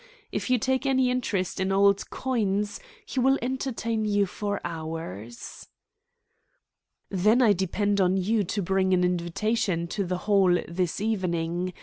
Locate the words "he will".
3.05-3.37